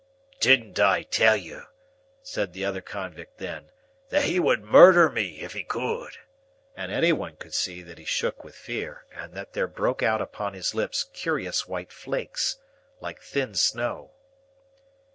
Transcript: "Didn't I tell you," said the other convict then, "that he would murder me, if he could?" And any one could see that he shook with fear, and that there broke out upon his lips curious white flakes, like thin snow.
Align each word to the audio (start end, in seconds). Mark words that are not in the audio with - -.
"Didn't 0.39 0.79
I 0.79 1.03
tell 1.03 1.35
you," 1.37 1.65
said 2.23 2.53
the 2.53 2.65
other 2.65 2.81
convict 2.81 3.37
then, 3.37 3.69
"that 4.09 4.23
he 4.23 4.39
would 4.39 4.63
murder 4.63 5.11
me, 5.11 5.41
if 5.41 5.53
he 5.53 5.63
could?" 5.63 6.17
And 6.75 6.91
any 6.91 7.13
one 7.13 7.35
could 7.35 7.53
see 7.53 7.83
that 7.83 7.99
he 7.99 8.05
shook 8.05 8.43
with 8.43 8.55
fear, 8.55 9.05
and 9.13 9.35
that 9.35 9.53
there 9.53 9.67
broke 9.67 10.01
out 10.01 10.19
upon 10.19 10.55
his 10.55 10.73
lips 10.73 11.03
curious 11.13 11.67
white 11.67 11.91
flakes, 11.93 12.57
like 12.99 13.21
thin 13.21 13.53
snow. 13.53 14.09